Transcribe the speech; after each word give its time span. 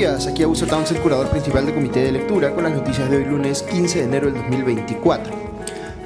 días, 0.00 0.26
aquí 0.26 0.42
Augusto 0.42 0.66
Towns, 0.66 0.90
el 0.92 1.00
curador 1.02 1.28
principal 1.28 1.66
del 1.66 1.74
Comité 1.74 2.00
de 2.00 2.12
Lectura, 2.12 2.54
con 2.54 2.64
las 2.64 2.72
noticias 2.72 3.10
de 3.10 3.18
hoy 3.18 3.26
lunes 3.26 3.62
15 3.64 3.98
de 3.98 4.04
enero 4.06 4.30
del 4.30 4.36
2024. 4.36 5.30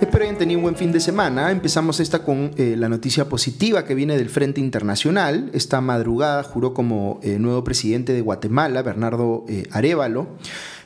Espero 0.01 0.25
hayan 0.25 0.37
tenido 0.37 0.59
un 0.59 0.65
buen 0.65 0.75
fin 0.75 0.91
de 0.91 0.99
semana. 0.99 1.53
Empezamos 1.53 2.01
esta 2.01 2.25
con 2.25 2.51
eh, 2.57 2.75
la 2.77 2.89
noticia 2.89 3.29
positiva 3.29 3.85
que 3.85 3.95
viene 3.95 4.17
del 4.17 4.31
Frente 4.31 4.61
Internacional. 4.61 5.49
Esta 5.53 5.81
madrugada 5.81 6.43
juró 6.43 6.75
como 6.75 7.21
eh, 7.23 7.39
nuevo 7.39 7.63
presidente 7.63 8.13
de 8.13 8.21
Guatemala, 8.21 8.83
Bernardo 8.83 9.45
eh, 9.49 9.63
Arevalo, 9.71 10.27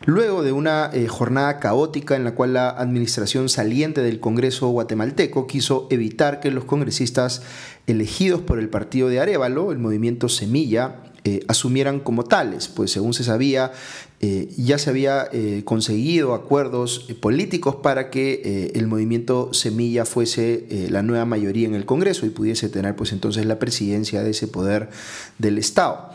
luego 0.05 0.43
de 0.43 0.53
una 0.53 0.91
jornada 1.09 1.61
caótica 1.61 2.15
en 2.15 2.25
la 2.25 2.35
cual 2.35 2.53
la 2.53 2.69
administración 2.69 3.49
saliente 3.49 4.03
del 4.03 4.21
Congreso 4.21 4.69
guatemalteco 4.69 5.47
quiso 5.47 5.87
evitar 5.89 6.41
que 6.41 6.51
los 6.51 6.65
congresistas 6.65 7.41
elegidos 7.87 8.43
por 8.43 8.59
el 8.59 8.69
partido 8.69 9.09
de 9.09 9.19
Arevalo, 9.19 9.73
el 9.73 9.79
movimiento 9.79 10.29
Semilla, 10.29 11.08
eh, 11.25 11.45
asumieran 11.49 12.01
como 12.01 12.25
tales, 12.25 12.69
pues 12.69 12.93
según 12.93 13.13
se 13.13 13.25
sabía, 13.25 13.73
eh, 14.21 14.49
ya 14.57 14.79
se 14.79 14.91
había 14.91 15.29
eh, 15.33 15.63
conseguido 15.65 16.33
acuerdos 16.33 17.07
políticos 17.21 17.77
para 17.77 18.09
que 18.11 18.71
el 18.75 18.87
movimiento 18.87 19.53
Semilla 19.53 20.05
fuese 20.05 20.87
la 20.91 21.03
nueva 21.03 21.25
mayoría 21.25 21.67
en 21.67 21.75
el 21.75 21.85
Congreso 21.85 22.25
y 22.25 22.31
pudiese 22.31 22.69
tener 22.69 22.97
pues 22.97 23.13
entonces 23.13 23.47
la 23.47 23.59
presidencia 23.59 24.23
de 24.23 24.31
ese 24.31 24.49
poder 24.49 24.91
del 25.39 25.59
Estado. 25.59 26.11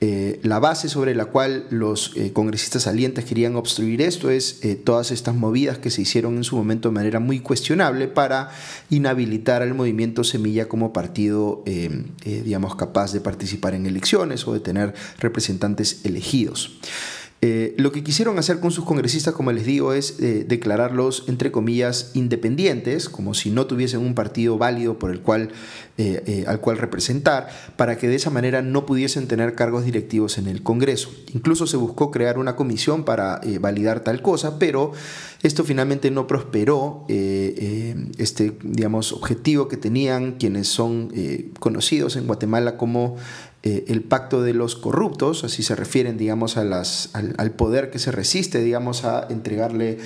Eh, 0.00 0.38
la 0.44 0.60
base 0.60 0.88
sobre 0.88 1.12
la 1.16 1.24
cual 1.24 1.66
los 1.70 2.12
eh, 2.14 2.32
congresistas 2.32 2.84
salientes 2.84 3.24
querían 3.24 3.56
obstruir 3.56 4.00
esto 4.00 4.30
es 4.30 4.60
eh, 4.62 4.76
todas 4.76 5.10
estas 5.10 5.34
movidas 5.34 5.78
que 5.78 5.90
se 5.90 6.02
hicieron 6.02 6.36
en 6.36 6.44
su 6.44 6.56
momento 6.56 6.88
de 6.88 6.94
manera 6.94 7.18
muy 7.18 7.40
cuestionable 7.40 8.06
para 8.06 8.50
inhabilitar 8.90 9.60
al 9.60 9.74
movimiento 9.74 10.22
Semilla 10.22 10.68
como 10.68 10.92
partido, 10.92 11.64
digamos, 12.24 12.76
capaz 12.76 13.12
de 13.12 13.20
participar 13.20 13.74
en 13.74 13.86
elecciones 13.86 14.46
o 14.46 14.52
de 14.52 14.60
tener 14.60 14.94
representantes 15.18 16.04
elegidos. 16.04 16.78
Eh, 17.40 17.74
lo 17.78 17.92
que 17.92 18.02
quisieron 18.02 18.36
hacer 18.40 18.58
con 18.58 18.72
sus 18.72 18.84
congresistas, 18.84 19.32
como 19.32 19.52
les 19.52 19.64
digo, 19.64 19.92
es 19.92 20.18
eh, 20.18 20.44
declararlos, 20.48 21.24
entre 21.28 21.52
comillas, 21.52 22.10
independientes, 22.14 23.08
como 23.08 23.32
si 23.32 23.50
no 23.50 23.66
tuviesen 23.66 24.00
un 24.00 24.16
partido 24.16 24.58
válido 24.58 24.98
por 24.98 25.12
el 25.12 25.20
cual, 25.20 25.50
eh, 25.98 26.44
al 26.48 26.60
cual 26.60 26.78
representar, 26.78 27.48
para 27.76 27.96
que 27.96 28.08
de 28.08 28.16
esa 28.16 28.30
manera 28.30 28.60
no 28.60 28.86
pudiesen 28.86 29.28
tener 29.28 29.54
cargos 29.54 29.84
directivos 29.84 30.36
en 30.38 30.48
el 30.48 30.64
Congreso. 30.64 31.10
Incluso 31.32 31.68
se 31.68 31.76
buscó 31.76 32.10
crear 32.10 32.38
una 32.38 32.56
comisión 32.56 33.04
para 33.04 33.40
validar 33.60 34.00
tal 34.00 34.20
cosa, 34.20 34.58
pero 34.58 34.92
esto 35.42 35.62
finalmente 35.62 36.10
no 36.10 36.26
prosperó. 36.26 37.04
este, 37.08 38.56
digamos, 38.62 39.12
objetivo 39.12 39.68
que 39.68 39.76
tenían 39.76 40.32
quienes 40.32 40.66
son 40.66 41.12
conocidos 41.60 42.16
en 42.16 42.26
Guatemala 42.26 42.76
como 42.76 43.16
eh, 43.68 43.84
el 43.88 44.00
pacto 44.00 44.40
de 44.40 44.54
los 44.54 44.76
corruptos, 44.76 45.44
así 45.44 45.62
se 45.62 45.76
refieren, 45.76 46.16
digamos, 46.16 46.56
a 46.56 46.64
las, 46.64 47.10
al, 47.12 47.50
poder 47.50 47.90
que 47.90 47.98
se 47.98 48.10
resiste, 48.10 48.62
digamos, 48.62 49.04
a 49.04 49.26
entregarle 49.28 49.98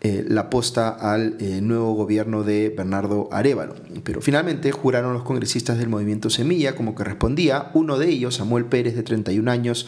eh, 0.00 0.24
la 0.26 0.48
posta 0.48 0.88
al 0.88 1.36
eh, 1.38 1.60
nuevo 1.60 1.92
gobierno 1.92 2.44
de 2.44 2.70
Bernardo 2.74 3.28
Arevalo. 3.30 3.74
Pero 4.04 4.22
finalmente 4.22 4.72
juraron 4.72 5.12
los 5.12 5.22
congresistas 5.22 5.76
del 5.76 5.90
movimiento 5.90 6.30
Semilla 6.30 6.74
como 6.74 6.94
que 6.94 7.04
respondía. 7.04 7.70
Uno 7.74 7.98
de 7.98 8.08
ellos, 8.08 8.36
Samuel 8.36 8.64
Pérez, 8.64 8.96
de 8.96 9.02
31 9.02 9.50
años, 9.50 9.86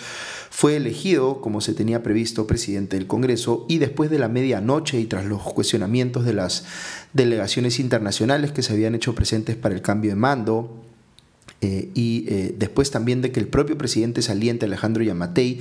fue 0.51 0.77
elegido, 0.77 1.41
como 1.41 1.63
se 1.63 1.73
tenía 1.73 2.03
previsto, 2.03 2.47
presidente 2.47 2.99
del 2.99 3.07
Congreso 3.07 3.65
y 3.67 3.79
después 3.79 4.11
de 4.11 4.19
la 4.19 4.29
medianoche 4.29 5.01
y 5.01 5.07
tras 5.07 5.25
los 5.25 5.41
cuestionamientos 5.41 6.27
de 6.27 6.35
las 6.35 6.67
delegaciones 7.15 7.81
internacionales 7.81 8.53
que 8.53 8.63
se 8.63 8.75
habían 8.75 8.95
hecho 8.95 9.15
presentes 9.15 9.57
para 9.57 9.75
el 9.75 9.81
cambio 9.81 10.11
de 10.11 10.17
mando, 10.17 10.83
eh, 11.63 11.91
y 11.95 12.25
eh, 12.29 12.55
después 12.59 12.91
también 12.91 13.23
de 13.23 13.31
que 13.31 13.39
el 13.39 13.47
propio 13.47 13.79
presidente 13.79 14.21
saliente 14.21 14.67
Alejandro 14.67 15.05
Yamatei 15.05 15.61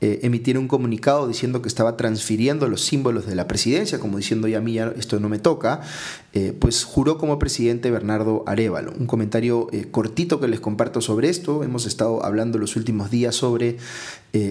eh, 0.00 0.18
emitiera 0.24 0.58
un 0.58 0.66
comunicado 0.66 1.28
diciendo 1.28 1.62
que 1.62 1.68
estaba 1.68 1.96
transfiriendo 1.96 2.68
los 2.68 2.84
símbolos 2.84 3.26
de 3.26 3.36
la 3.36 3.46
presidencia, 3.46 4.00
como 4.00 4.18
diciendo 4.18 4.48
ya 4.48 4.58
a 4.58 4.60
mí 4.60 4.76
esto 4.78 5.20
no 5.20 5.28
me 5.30 5.38
toca, 5.38 5.80
pues 6.58 6.84
juró 6.84 7.16
como 7.16 7.38
presidente 7.38 7.90
Bernardo 7.90 8.44
Arevalo. 8.46 8.92
Un 8.98 9.06
comentario 9.06 9.70
cortito 9.90 10.38
que 10.38 10.48
les 10.48 10.60
comparto 10.60 11.00
sobre 11.00 11.30
esto. 11.30 11.64
Hemos 11.64 11.86
estado 11.86 12.22
hablando 12.26 12.58
los 12.58 12.76
últimos 12.76 13.10
días 13.10 13.34
sobre 13.34 13.78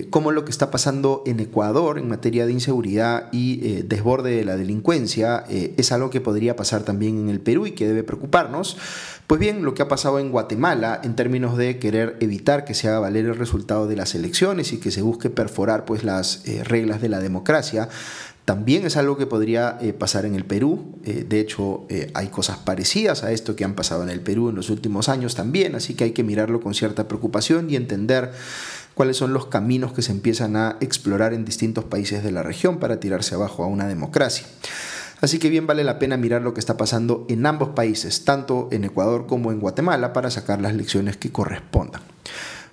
cómo 0.10 0.32
lo 0.32 0.46
que 0.46 0.50
está 0.50 0.72
pasando 0.72 1.22
en 1.28 1.40
Ecuador 1.40 2.00
en 2.00 2.08
materia 2.08 2.48
de 2.48 2.54
inseguridad 2.54 3.30
y 3.32 3.84
desborde 3.84 4.32
de 4.36 4.46
la 4.46 4.58
delincuencia 4.58 5.46
es 5.48 5.92
algo 5.92 6.10
que 6.10 6.22
podría 6.22 6.56
pasar 6.56 6.82
también 6.82 7.20
en 7.20 7.30
el 7.30 7.40
Perú 7.40 7.68
y 7.68 7.74
que 7.74 7.86
debe 7.86 8.02
preocuparnos. 8.02 8.78
Pues 9.28 9.40
bien, 9.40 9.66
lo 9.66 9.74
que 9.74 9.82
ha 9.82 9.88
pasado 9.88 10.20
en 10.20 10.30
Guatemala 10.30 11.02
en 11.04 11.16
términos 11.16 11.58
de 11.58 11.80
querer 11.80 12.16
evitar 12.20 12.64
que 12.64 12.76
se 12.76 12.88
haga 12.88 13.00
valer 13.00 13.26
el 13.26 13.36
resultado 13.36 13.88
de 13.88 13.96
las 13.96 14.14
elecciones 14.14 14.72
y 14.72 14.80
que 14.80 14.92
se 14.92 15.02
busque 15.02 15.32
perforar 15.32 15.86
pues, 15.86 16.04
las 16.04 16.48
eh, 16.48 16.64
reglas 16.64 17.02
de 17.02 17.10
la 17.10 17.20
democracia, 17.20 17.90
también 18.46 18.86
es 18.86 18.98
algo 18.98 19.18
que 19.18 19.26
podría 19.26 19.80
eh, 19.82 19.94
pasar 19.94 20.26
en 20.26 20.36
el 20.36 20.46
Perú. 20.46 21.00
Eh, 21.04 21.26
de 21.28 21.40
hecho, 21.40 21.88
hay 22.14 22.28
cosas 22.28 22.58
parecidas 22.60 23.24
a 23.24 23.32
esto 23.32 23.56
que 23.56 23.64
han 23.64 23.74
pasado 23.74 24.04
en 24.04 24.10
el 24.10 24.22
Perú 24.22 24.50
en 24.50 24.56
los 24.56 24.70
últimos 24.70 25.10
años 25.10 25.34
también, 25.34 25.74
así 25.74 25.96
que 25.96 26.04
hay 26.04 26.12
que 26.12 26.24
mirarlo 26.24 26.62
con 26.62 26.76
cierta 26.76 27.08
preocupación 27.08 27.72
y 27.72 27.76
entender 27.76 28.32
cuáles 28.94 29.18
son 29.18 29.34
los 29.34 29.48
caminos 29.48 29.92
que 29.92 30.04
se 30.04 30.12
empiezan 30.12 30.56
a 30.56 30.78
explorar 30.82 31.34
en 31.34 31.46
distintos 31.46 31.84
países 31.86 32.24
de 32.24 32.32
la 32.32 32.44
región 32.44 32.78
para 32.78 33.00
tirarse 33.00 33.34
abajo 33.34 33.64
a 33.64 33.68
una 33.68 33.88
democracia. 33.88 34.46
Así 35.22 35.40
que 35.40 35.50
bien 35.50 35.68
vale 35.68 35.84
la 35.84 36.00
pena 36.00 36.18
mirar 36.18 36.42
lo 36.42 36.54
que 36.54 36.60
está 36.60 36.78
pasando 36.78 37.26
en 37.30 37.46
ambos 37.46 37.70
países, 37.70 38.26
tanto 38.26 38.68
en 38.72 38.84
Ecuador 38.84 39.26
como 39.28 39.52
en 39.52 39.60
Guatemala, 39.60 40.14
para 40.14 40.30
sacar 40.30 40.62
las 40.62 40.76
lecciones 40.76 41.18
que 41.18 41.32
correspondan. 41.32 42.02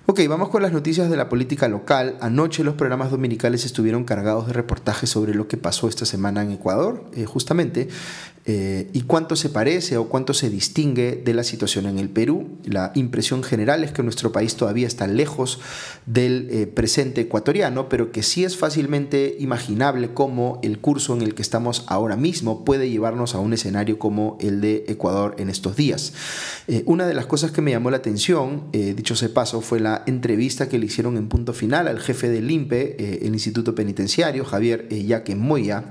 Ok, 0.05 0.19
vamos 0.27 0.49
con 0.49 0.61
las 0.61 0.73
noticias 0.73 1.09
de 1.09 1.15
la 1.15 1.29
política 1.29 1.69
local. 1.69 2.17
Anoche 2.19 2.65
los 2.65 2.75
programas 2.75 3.09
dominicales 3.09 3.63
estuvieron 3.63 4.03
cargados 4.03 4.47
de 4.47 4.51
reportajes 4.51 5.09
sobre 5.09 5.33
lo 5.33 5.47
que 5.47 5.55
pasó 5.55 5.87
esta 5.87 6.05
semana 6.05 6.43
en 6.43 6.51
Ecuador, 6.51 7.05
eh, 7.13 7.23
justamente, 7.23 7.87
eh, 8.45 8.89
y 8.91 9.03
cuánto 9.03 9.37
se 9.37 9.47
parece 9.47 9.95
o 9.95 10.09
cuánto 10.09 10.33
se 10.33 10.49
distingue 10.49 11.21
de 11.23 11.33
la 11.33 11.45
situación 11.45 11.85
en 11.85 11.97
el 11.97 12.09
Perú. 12.09 12.49
La 12.65 12.91
impresión 12.93 13.41
general 13.41 13.85
es 13.85 13.93
que 13.93 14.03
nuestro 14.03 14.33
país 14.33 14.55
todavía 14.55 14.85
está 14.85 15.07
lejos 15.07 15.61
del 16.05 16.49
eh, 16.51 16.67
presente 16.67 17.21
ecuatoriano, 17.21 17.87
pero 17.87 18.11
que 18.11 18.21
sí 18.21 18.43
es 18.43 18.57
fácilmente 18.57 19.37
imaginable 19.39 20.13
cómo 20.13 20.59
el 20.61 20.79
curso 20.79 21.15
en 21.15 21.21
el 21.21 21.35
que 21.35 21.41
estamos 21.41 21.85
ahora 21.87 22.17
mismo 22.17 22.65
puede 22.65 22.89
llevarnos 22.89 23.33
a 23.33 23.39
un 23.39 23.53
escenario 23.53 23.97
como 23.97 24.37
el 24.41 24.59
de 24.59 24.83
Ecuador 24.89 25.35
en 25.37 25.49
estos 25.49 25.77
días. 25.77 26.11
Eh, 26.67 26.83
una 26.85 27.07
de 27.07 27.13
las 27.13 27.27
cosas 27.27 27.51
que 27.51 27.61
me 27.61 27.71
llamó 27.71 27.91
la 27.91 27.97
atención, 27.97 28.63
dicho 28.73 29.15
sea 29.15 29.33
paso, 29.33 29.61
fue 29.61 29.79
la 29.79 30.03
entrevista 30.05 30.67
que 30.67 30.77
le 30.77 30.87
hicieron 30.87 31.15
en 31.15 31.29
punto 31.29 31.53
final 31.53 31.87
al 31.87 31.99
jefe 31.99 32.27
del 32.27 32.51
INPE, 32.51 33.25
el 33.25 33.33
Instituto 33.33 33.73
Penitenciario, 33.73 34.43
Javier 34.43 34.89
Yaque 34.89 35.35
Moya. 35.35 35.85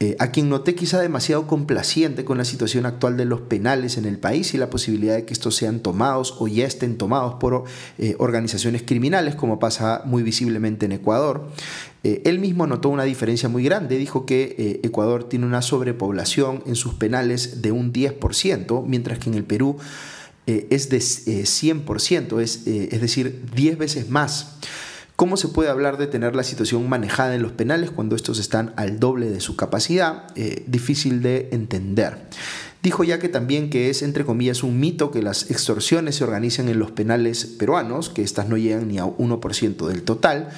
Eh, 0.00 0.16
a 0.18 0.32
quien 0.32 0.48
noté 0.48 0.74
quizá 0.74 1.00
demasiado 1.00 1.46
complaciente 1.46 2.24
con 2.24 2.36
la 2.36 2.44
situación 2.44 2.84
actual 2.84 3.16
de 3.16 3.26
los 3.26 3.42
penales 3.42 3.96
en 3.96 4.06
el 4.06 4.18
país 4.18 4.52
y 4.52 4.58
la 4.58 4.68
posibilidad 4.68 5.14
de 5.14 5.24
que 5.24 5.32
estos 5.32 5.54
sean 5.54 5.78
tomados 5.80 6.34
o 6.40 6.48
ya 6.48 6.66
estén 6.66 6.98
tomados 6.98 7.34
por 7.34 7.62
eh, 7.98 8.16
organizaciones 8.18 8.82
criminales, 8.82 9.36
como 9.36 9.60
pasa 9.60 10.02
muy 10.04 10.24
visiblemente 10.24 10.86
en 10.86 10.92
Ecuador. 10.92 11.48
Eh, 12.02 12.22
él 12.24 12.40
mismo 12.40 12.66
notó 12.66 12.88
una 12.88 13.04
diferencia 13.04 13.48
muy 13.48 13.62
grande, 13.62 13.96
dijo 13.96 14.26
que 14.26 14.80
Ecuador 14.82 15.28
tiene 15.28 15.46
una 15.46 15.62
sobrepoblación 15.62 16.64
en 16.66 16.74
sus 16.74 16.94
penales 16.94 17.62
de 17.62 17.70
un 17.70 17.92
10%, 17.92 18.84
mientras 18.84 19.20
que 19.20 19.30
en 19.30 19.36
el 19.36 19.44
Perú 19.44 19.76
es 20.46 20.90
de 20.90 20.98
100%, 20.98 22.40
es, 22.40 22.64
decir, 23.00 23.46
10 23.54 23.78
veces 23.78 24.10
más. 24.10 24.58
¿Cómo 25.16 25.36
se 25.36 25.46
puede 25.46 25.70
hablar 25.70 25.96
de 25.96 26.08
tener 26.08 26.34
la 26.34 26.42
situación 26.42 26.88
manejada 26.88 27.36
en 27.36 27.42
los 27.42 27.52
penales 27.52 27.92
cuando 27.92 28.16
estos 28.16 28.40
están 28.40 28.72
al 28.76 28.98
doble 28.98 29.30
de 29.30 29.38
su 29.38 29.54
capacidad? 29.54 30.24
Eh, 30.34 30.64
difícil 30.66 31.22
de 31.22 31.50
entender. 31.52 32.18
Dijo 32.82 33.04
ya 33.04 33.20
que 33.20 33.28
también 33.28 33.70
que 33.70 33.90
es, 33.90 34.02
entre 34.02 34.24
comillas, 34.24 34.64
un 34.64 34.80
mito 34.80 35.12
que 35.12 35.22
las 35.22 35.52
extorsiones 35.52 36.16
se 36.16 36.24
organicen 36.24 36.68
en 36.68 36.80
los 36.80 36.90
penales 36.90 37.46
peruanos, 37.46 38.10
que 38.10 38.22
estas 38.22 38.48
no 38.48 38.56
llegan 38.56 38.88
ni 38.88 38.98
a 38.98 39.04
1% 39.04 39.86
del 39.86 40.02
total, 40.02 40.50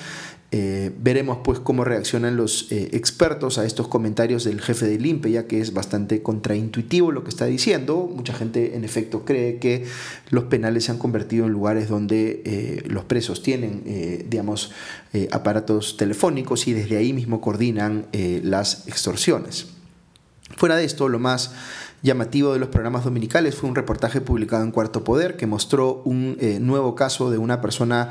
eh, 0.59 0.91
veremos 0.99 1.41
pues 1.45 1.61
cómo 1.61 1.85
reaccionan 1.85 2.39
los 2.39 2.73
eh, 2.73 2.89
expertos 2.93 3.59
a 3.59 3.67
estos 3.67 3.89
comentarios 3.89 4.45
del 4.45 4.63
jefe 4.63 4.87
del 4.87 5.05
INPE, 5.05 5.31
ya 5.31 5.47
que 5.47 5.61
es 5.61 5.75
bastante 5.75 6.23
contraintuitivo 6.23 7.13
lo 7.13 7.25
que 7.25 7.29
está 7.29 7.45
diciendo. 7.45 8.11
Mucha 8.11 8.33
gente 8.33 8.75
en 8.75 8.83
efecto 8.83 9.27
cree 9.27 9.59
que 9.59 9.85
los 10.31 10.45
penales 10.45 10.85
se 10.85 10.93
han 10.93 10.99
convertido 10.99 11.45
en 11.45 11.53
lugares 11.53 11.91
donde 11.91 12.41
eh, 12.47 12.83
los 12.87 13.05
presos 13.05 13.43
tienen, 13.43 13.85
digamos, 14.31 14.73
aparatos 15.31 15.99
telefónicos 15.99 16.67
y 16.69 16.73
desde 16.73 16.97
ahí 16.97 17.13
mismo 17.13 17.41
coordinan 17.43 18.07
las 18.43 18.89
extorsiones. 18.89 19.67
Fuera 20.57 20.77
de 20.77 20.85
esto, 20.85 21.09
lo 21.09 21.19
más 21.19 21.53
llamativo 22.03 22.53
de 22.53 22.59
los 22.59 22.69
programas 22.69 23.05
dominicales 23.05 23.55
fue 23.55 23.69
un 23.69 23.75
reportaje 23.75 24.21
publicado 24.21 24.63
en 24.63 24.71
Cuarto 24.71 25.05
Poder 25.05 25.37
que 25.37 25.47
mostró 25.47 26.03
un 26.05 26.37
nuevo 26.61 26.95
caso 26.95 27.31
de 27.31 27.39
una 27.39 27.61
persona 27.61 28.11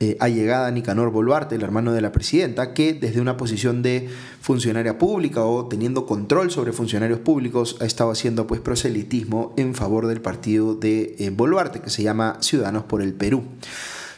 eh, 0.00 0.16
allegada 0.18 0.66
a 0.66 0.70
Nicanor 0.70 1.10
Boluarte, 1.10 1.54
el 1.54 1.62
hermano 1.62 1.92
de 1.92 2.00
la 2.00 2.10
presidenta, 2.10 2.74
que 2.74 2.94
desde 2.94 3.20
una 3.20 3.36
posición 3.36 3.80
de 3.82 4.08
funcionaria 4.40 4.98
pública 4.98 5.44
o 5.44 5.66
teniendo 5.66 6.04
control 6.04 6.50
sobre 6.50 6.72
funcionarios 6.72 7.20
públicos 7.20 7.76
ha 7.80 7.84
estado 7.84 8.10
haciendo 8.10 8.46
pues 8.46 8.60
proselitismo 8.60 9.54
en 9.56 9.74
favor 9.74 10.06
del 10.08 10.20
partido 10.20 10.74
de 10.74 11.14
eh, 11.18 11.30
Boluarte, 11.30 11.80
que 11.80 11.90
se 11.90 12.02
llama 12.02 12.38
Ciudadanos 12.40 12.84
por 12.84 13.02
el 13.02 13.14
Perú. 13.14 13.44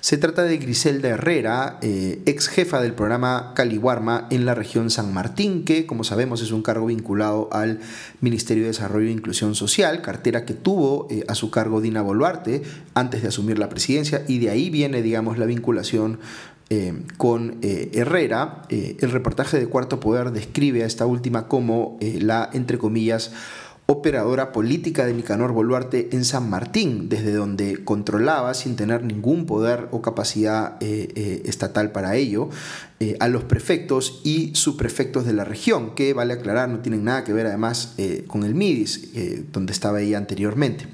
Se 0.07 0.19
trata 0.19 0.45
de 0.45 0.59
Griselda 0.59 1.09
Herrera, 1.09 1.81
eh, 1.83 2.23
ex 2.27 2.47
jefa 2.47 2.81
del 2.81 2.93
programa 2.93 3.51
Caliwarma 3.57 4.29
en 4.31 4.47
la 4.47 4.55
región 4.55 4.89
San 4.89 5.13
Martín, 5.13 5.65
que 5.65 5.85
como 5.85 6.05
sabemos 6.05 6.43
es 6.43 6.53
un 6.53 6.63
cargo 6.63 6.87
vinculado 6.87 7.49
al 7.51 7.81
Ministerio 8.21 8.63
de 8.63 8.69
Desarrollo 8.69 9.09
e 9.09 9.11
Inclusión 9.11 9.57
Social, 9.57 10.03
cartera 10.03 10.45
que 10.45 10.55
tuvo 10.55 11.09
eh, 11.11 11.25
a 11.27 11.35
su 11.35 11.51
cargo 11.51 11.81
Dina 11.81 12.03
Boluarte 12.03 12.63
antes 12.95 13.23
de 13.23 13.27
asumir 13.27 13.59
la 13.59 13.69
presidencia 13.69 14.23
y 14.29 14.39
de 14.39 14.51
ahí 14.51 14.71
viene, 14.71 15.03
digamos, 15.03 15.39
la 15.39 15.47
vinculación 15.47 16.21
eh, 16.71 16.95
con 17.17 17.59
Herrera. 17.63 18.63
el 18.69 19.11
reportaje 19.11 19.59
de 19.59 19.67
Cuarto 19.67 19.99
Poder 19.99 20.31
describe 20.31 20.85
a 20.85 20.87
esta 20.87 21.05
última 21.07 21.49
como 21.49 21.99
la, 22.01 22.49
entre 22.53 22.79
comillas, 22.79 23.33
operadora 23.87 24.51
política 24.51 25.07
de 25.07 25.15
Nicanor 25.15 25.53
Boluarte 25.53 26.09
en 26.13 26.25
San 26.25 26.51
Martín, 26.51 27.09
desde 27.09 27.33
donde 27.33 27.85
controlaba 27.85 28.53
sin 28.55 28.75
tener 28.75 29.05
ningún 29.05 29.47
poder 29.47 29.89
o 29.93 30.03
capacidad 30.03 30.77
eh, 30.81 31.09
eh, 31.15 31.43
estatal 31.45 31.93
para 31.93 32.17
ello 32.17 32.51
eh, 32.99 33.17
a 33.21 33.29
los 33.29 33.45
prefectos 33.45 34.21
y 34.25 34.55
subprefectos 34.57 35.25
de 35.25 35.35
la 35.35 35.45
región, 35.45 35.95
que 35.95 36.13
vale 36.15 36.35
aclarar 36.35 36.69
no 36.69 36.81
tienen 36.81 37.05
nada 37.05 37.23
que 37.23 37.33
ver 37.33 37.47
además 37.47 37.95
con 38.27 38.43
el 38.43 38.55
MIDIS, 38.55 39.13
donde 39.53 39.73
estaba 39.73 40.01
ella 40.01 40.19
anteriormente. 40.19 40.87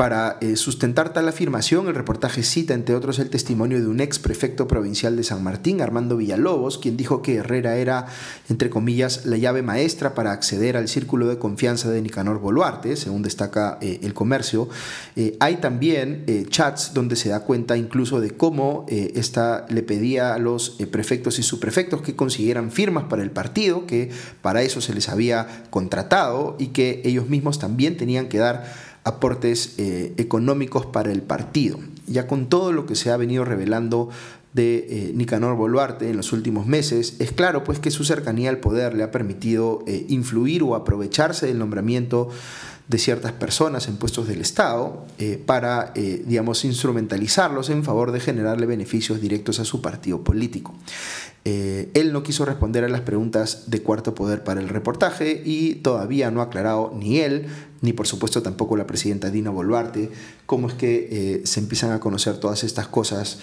Para 0.00 0.38
eh, 0.40 0.56
sustentar 0.56 1.12
tal 1.12 1.28
afirmación, 1.28 1.86
el 1.86 1.94
reportaje 1.94 2.42
cita, 2.42 2.72
entre 2.72 2.94
otros, 2.94 3.18
el 3.18 3.28
testimonio 3.28 3.78
de 3.78 3.86
un 3.86 4.00
ex 4.00 4.18
prefecto 4.18 4.66
provincial 4.66 5.14
de 5.14 5.24
San 5.24 5.44
Martín, 5.44 5.82
Armando 5.82 6.16
Villalobos, 6.16 6.78
quien 6.78 6.96
dijo 6.96 7.20
que 7.20 7.34
Herrera 7.34 7.76
era, 7.76 8.06
entre 8.48 8.70
comillas, 8.70 9.26
la 9.26 9.36
llave 9.36 9.60
maestra 9.60 10.14
para 10.14 10.32
acceder 10.32 10.78
al 10.78 10.88
círculo 10.88 11.28
de 11.28 11.38
confianza 11.38 11.90
de 11.90 12.00
Nicanor 12.00 12.38
Boluarte, 12.40 12.96
según 12.96 13.20
destaca 13.20 13.76
eh, 13.82 14.00
el 14.02 14.14
comercio. 14.14 14.70
Eh, 15.16 15.36
hay 15.38 15.56
también 15.56 16.24
chats 16.48 16.94
donde 16.94 17.14
se 17.14 17.28
da 17.28 17.40
cuenta 17.40 17.76
incluso 17.76 18.22
de 18.22 18.30
cómo 18.30 18.86
esta 18.88 19.66
le 19.68 19.82
pedía 19.82 20.32
a 20.32 20.38
los 20.38 20.78
prefectos 20.90 21.38
y 21.38 21.42
subprefectos 21.42 22.00
que 22.00 22.16
consiguieran 22.16 22.70
firmas 22.70 23.04
para 23.04 23.22
el 23.22 23.32
partido, 23.32 23.86
que 23.86 24.08
para 24.40 24.62
eso 24.62 24.80
se 24.80 24.94
les 24.94 25.10
había 25.10 25.64
contratado 25.68 26.56
y 26.58 26.68
que 26.68 27.02
ellos 27.04 27.28
mismos 27.28 27.58
también 27.58 27.98
tenían 27.98 28.30
que 28.30 28.38
dar 28.38 28.89
aportes 29.04 29.74
eh, 29.78 30.14
económicos 30.16 30.86
para 30.86 31.12
el 31.12 31.22
partido. 31.22 31.78
Ya 32.06 32.26
con 32.26 32.48
todo 32.48 32.72
lo 32.72 32.86
que 32.86 32.96
se 32.96 33.10
ha 33.10 33.16
venido 33.16 33.44
revelando 33.44 34.10
de 34.52 34.86
eh, 34.90 35.12
Nicanor 35.14 35.56
Boluarte 35.56 36.10
en 36.10 36.16
los 36.16 36.32
últimos 36.32 36.66
meses, 36.66 37.14
es 37.20 37.30
claro 37.30 37.62
pues 37.62 37.78
que 37.78 37.90
su 37.90 38.04
cercanía 38.04 38.50
al 38.50 38.58
poder 38.58 38.94
le 38.94 39.04
ha 39.04 39.12
permitido 39.12 39.84
eh, 39.86 40.06
influir 40.08 40.64
o 40.64 40.74
aprovecharse 40.74 41.46
del 41.46 41.58
nombramiento 41.58 42.28
de 42.88 42.98
ciertas 42.98 43.30
personas 43.30 43.86
en 43.86 43.96
puestos 43.96 44.26
del 44.26 44.40
Estado 44.40 45.06
para, 45.46 45.92
digamos, 45.94 46.64
instrumentalizarlos 46.64 47.70
en 47.70 47.84
favor 47.84 48.10
de 48.10 48.18
generarle 48.18 48.66
beneficios 48.66 49.20
directos 49.20 49.60
a 49.60 49.64
su 49.64 49.80
partido 49.80 50.24
político. 50.24 50.74
Él 51.44 52.12
no 52.12 52.22
quiso 52.22 52.44
responder 52.44 52.84
a 52.84 52.88
las 52.88 53.00
preguntas 53.00 53.70
de 53.70 53.82
cuarto 53.82 54.14
poder 54.14 54.44
para 54.44 54.60
el 54.60 54.68
reportaje 54.68 55.42
y 55.44 55.76
todavía 55.76 56.30
no 56.30 56.40
ha 56.42 56.44
aclarado 56.44 56.92
ni 56.94 57.18
él 57.18 57.46
ni 57.80 57.92
por 57.92 58.06
supuesto 58.06 58.42
tampoco 58.42 58.76
la 58.76 58.86
presidenta 58.86 59.30
Dina 59.30 59.50
Boluarte, 59.50 60.10
cómo 60.46 60.68
es 60.68 60.74
que 60.74 61.08
eh, 61.10 61.46
se 61.46 61.60
empiezan 61.60 61.92
a 61.92 62.00
conocer 62.00 62.38
todas 62.38 62.64
estas 62.64 62.88
cosas 62.88 63.38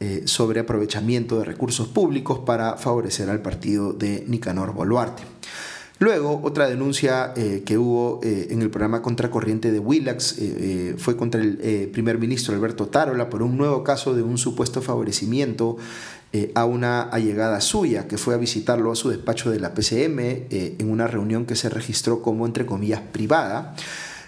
eh, 0.00 0.22
sobre 0.24 0.60
aprovechamiento 0.60 1.38
de 1.38 1.44
recursos 1.44 1.88
públicos 1.88 2.40
para 2.40 2.76
favorecer 2.76 3.30
al 3.30 3.42
partido 3.42 3.92
de 3.92 4.24
Nicanor 4.26 4.72
Boluarte. 4.72 5.22
Luego, 5.98 6.40
otra 6.42 6.68
denuncia 6.68 7.32
eh, 7.36 7.62
que 7.64 7.78
hubo 7.78 8.18
en 8.24 8.60
el 8.60 8.70
programa 8.70 9.02
Contracorriente 9.02 9.70
de 9.70 9.78
Willax 9.78 10.40
fue 10.96 11.16
contra 11.16 11.40
el 11.40 11.90
primer 11.92 12.18
ministro 12.18 12.56
Alberto 12.56 12.88
Tarola 12.88 13.30
por 13.30 13.40
un 13.40 13.56
nuevo 13.56 13.84
caso 13.84 14.12
de 14.12 14.22
un 14.22 14.36
supuesto 14.36 14.82
favorecimiento 14.82 15.76
eh, 16.34 16.50
a 16.54 16.64
una 16.64 17.02
allegada 17.02 17.60
suya 17.60 18.08
que 18.08 18.16
fue 18.16 18.32
a 18.32 18.38
visitarlo 18.38 18.90
a 18.90 18.96
su 18.96 19.10
despacho 19.10 19.50
de 19.50 19.60
la 19.60 19.74
PCM 19.74 20.18
eh, 20.18 20.76
en 20.78 20.90
una 20.90 21.06
reunión 21.06 21.44
que 21.44 21.56
se 21.56 21.68
registró 21.68 22.22
como 22.22 22.46
entre 22.46 22.64
comillas 22.64 23.02
privada 23.12 23.74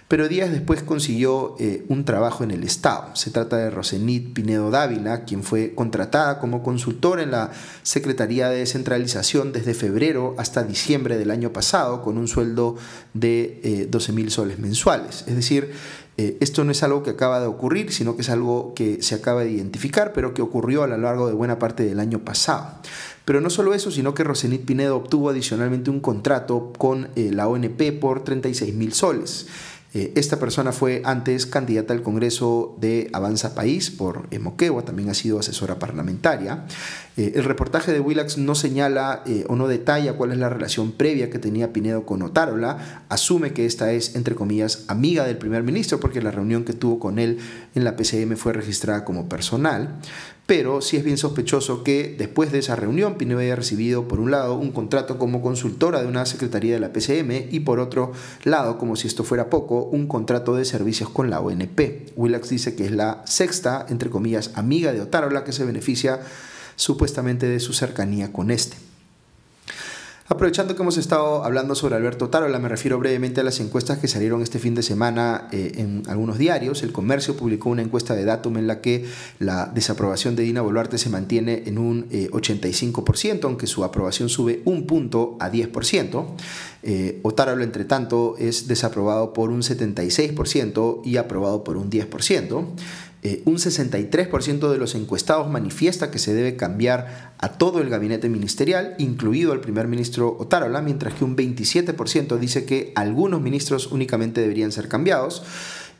pero 0.06 0.28
días 0.28 0.52
después 0.52 0.82
consiguió 0.82 1.56
eh, 1.58 1.86
un 1.88 2.04
trabajo 2.04 2.44
en 2.44 2.50
el 2.50 2.62
Estado. 2.62 3.16
Se 3.16 3.30
trata 3.30 3.56
de 3.56 3.70
Rosenit 3.70 4.34
Pinedo 4.34 4.70
Dávila, 4.70 5.24
quien 5.24 5.42
fue 5.42 5.74
contratada 5.74 6.38
como 6.38 6.62
consultora 6.62 7.22
en 7.22 7.30
la 7.30 7.50
Secretaría 7.82 8.50
de 8.50 8.58
Descentralización 8.58 9.52
desde 9.52 9.72
febrero 9.72 10.34
hasta 10.36 10.62
diciembre 10.62 11.16
del 11.16 11.30
año 11.30 11.54
pasado, 11.54 12.02
con 12.02 12.18
un 12.18 12.28
sueldo 12.28 12.76
de 13.14 13.88
12 13.90 14.12
mil 14.12 14.30
soles 14.30 14.58
mensuales. 14.58 15.24
Es 15.26 15.36
decir, 15.36 15.72
eh, 16.16 16.37
esto 16.40 16.62
no 16.62 16.70
es 16.70 16.82
algo 16.82 17.02
que 17.02 17.11
acaba 17.11 17.40
de 17.40 17.46
ocurrir, 17.46 17.93
sino 17.93 18.14
que 18.14 18.22
es 18.22 18.31
algo 18.31 18.72
que 18.75 19.02
se 19.02 19.16
acaba 19.16 19.43
de 19.43 19.50
identificar, 19.50 20.12
pero 20.12 20.32
que 20.32 20.43
ocurrió 20.43 20.84
a 20.84 20.87
lo 20.87 20.96
largo 20.96 21.26
de 21.26 21.34
buena 21.34 21.58
parte 21.58 21.84
del 21.84 21.99
año 21.99 22.20
pasado. 22.20 22.78
Pero 23.25 23.40
no 23.40 23.50
solo 23.50 23.75
eso, 23.75 23.90
sino 23.90 24.14
que 24.14 24.22
Rosenit 24.22 24.64
Pinedo 24.64 24.96
obtuvo 24.96 25.31
adicionalmente 25.31 25.90
un 25.90 26.00
contrato 26.00 26.72
con 26.78 27.08
eh, 27.16 27.31
la 27.32 27.49
ONP 27.49 27.99
por 28.00 28.22
36 28.22 28.75
mil 28.75 28.93
soles. 28.93 29.46
Eh, 29.93 30.12
esta 30.16 30.38
persona 30.38 30.72
fue 30.72 31.02
antes 31.05 31.46
candidata 31.46 31.94
al 31.94 32.02
Congreso 32.02 32.76
de 32.81 33.10
Avanza 33.12 33.55
País 33.55 33.90
por 33.90 34.28
Moquegua, 34.38 34.84
también 34.84 35.08
ha 35.08 35.14
sido 35.14 35.38
asesora 35.38 35.78
parlamentaria. 35.78 36.67
Eh, 37.16 37.32
el 37.37 37.44
reportaje 37.44 37.93
de 37.93 38.00
Willax 38.00 38.38
no 38.38 38.55
señala 38.55 39.22
eh, 39.26 39.44
o 39.49 39.56
no 39.56 39.69
detalla 39.69 40.14
cuál 40.14 40.32
es 40.32 40.38
la 40.38 40.49
relación 40.49 40.93
previa 40.93 41.31
que 41.31 41.38
tenía 41.38 41.72
Pinedo 41.72 42.05
con 42.05 42.22
Otárola, 42.22 43.05
asume 43.08 43.52
que 43.52 43.66
esta 43.66 43.93
es, 43.93 44.16
entre 44.16 44.34
comillas, 44.34 44.84
amiga 44.88 45.25
del 45.25 45.38
primer 45.38 45.62
ministro 45.62 46.00
porque 46.00 46.22
la 46.22 46.31
reunión 46.31 46.64
que 46.64 46.72
tuvo 46.72 46.99
con 46.99 47.19
él 47.19 47.38
en 47.75 47.84
la 47.84 47.96
PCM 47.96 48.37
fue 48.37 48.52
registrada 48.52 49.05
como 49.05 49.28
personal 49.28 50.00
pero 50.46 50.82
sí 50.82 50.96
es 50.96 51.05
bien 51.05 51.16
sospechoso 51.16 51.82
que 51.82 52.14
después 52.19 52.52
de 52.52 52.58
esa 52.58 52.76
reunión 52.76 53.14
Pinedo 53.14 53.40
haya 53.40 53.56
recibido 53.56 54.06
por 54.06 54.20
un 54.20 54.31
lado 54.31 54.56
un 54.56 54.72
contrato 54.72 55.19
como 55.19 55.40
consultora 55.40 56.02
de 56.02 56.08
una 56.08 56.26
secretaría 56.26 56.75
de 56.75 56.81
la 56.81 56.93
PCM 56.93 57.49
y 57.50 57.60
por 57.60 57.81
otro 57.81 58.12
lado, 58.44 58.76
como 58.78 58.96
si 58.96 59.08
esto 59.08 59.25
fuera 59.25 59.49
poco, 59.49 59.84
un 59.84 60.06
contrato 60.06 60.55
de 60.55 60.64
servicios 60.64 61.08
con 61.08 61.31
la 61.31 61.40
ONP. 61.40 62.12
Willax 62.17 62.50
dice 62.50 62.75
que 62.75 62.84
es 62.84 62.93
la 62.93 63.22
sexta, 63.25 63.87
entre 63.88 64.10
comillas, 64.10 64.50
amiga 64.55 64.93
de 64.93 65.00
Otárola 65.00 65.44
que 65.44 65.52
se 65.52 65.64
beneficia 65.64 66.20
supuestamente 66.76 67.46
de 67.46 67.60
su 67.60 67.72
cercanía 67.72 68.32
con 68.32 68.50
este. 68.50 68.76
Aprovechando 70.26 70.74
que 70.74 70.80
hemos 70.80 70.96
estado 70.96 71.44
hablando 71.44 71.74
sobre 71.74 71.96
Alberto 71.96 72.30
Tarola, 72.30 72.58
me 72.58 72.70
refiero 72.70 72.98
brevemente 72.98 73.43
a 73.43 73.44
las 73.44 73.60
encuestas 73.60 73.98
que 73.98 74.08
salieron 74.08 74.40
este 74.40 74.58
fin 74.58 74.74
de 74.74 74.82
semana 74.82 75.48
eh, 75.52 75.72
en 75.76 76.02
algunos 76.08 76.38
diarios. 76.38 76.82
El 76.82 76.93
Comercio 76.93 77.36
publicó 77.36 77.69
una 77.69 77.82
encuesta 77.82 78.14
de 78.14 78.24
Datum 78.24 78.56
en 78.56 78.66
la 78.66 78.81
que 78.81 79.04
la 79.38 79.66
desaprobación 79.66 80.34
de 80.34 80.44
Dina 80.44 80.62
Boluarte 80.62 80.96
se 80.96 81.10
mantiene 81.10 81.64
en 81.66 81.76
un 81.76 82.08
85%, 82.08 83.34
eh, 83.34 83.40
aunque 83.43 83.66
su 83.66 83.84
aprobación 83.84 84.31
sube 84.31 84.62
un 84.64 84.86
punto 84.86 85.36
a 85.40 85.50
10%. 85.50 86.24
Eh, 86.82 87.20
Otárola, 87.22 87.62
entre 87.62 87.84
tanto, 87.84 88.36
es 88.38 88.66
desaprobado 88.66 89.34
por 89.34 89.50
un 89.50 89.60
76% 89.60 91.02
y 91.04 91.19
aprobado 91.19 91.64
por 91.64 91.76
un 91.76 91.90
10%. 91.90 92.66
Eh, 93.26 93.40
un 93.46 93.56
63% 93.56 94.70
de 94.70 94.76
los 94.76 94.94
encuestados 94.94 95.48
manifiesta 95.48 96.10
que 96.10 96.19
se 96.19 96.34
debe 96.34 96.56
cambiar 96.56 97.32
a 97.38 97.56
todo 97.56 97.81
el 97.81 97.88
gabinete 97.88 98.28
ministerial, 98.28 98.94
incluido 98.98 99.52
al 99.52 99.62
primer 99.62 99.88
ministro 99.88 100.36
Otárola, 100.38 100.82
mientras 100.82 101.14
que 101.14 101.24
un 101.24 101.34
27% 101.34 102.38
dice 102.38 102.66
que 102.66 102.93
algunos 102.94 103.40
ministros 103.40 103.86
únicamente 103.86 104.43
deberían 104.43 104.72
ser 104.72 104.88
cambiados. 104.88 105.43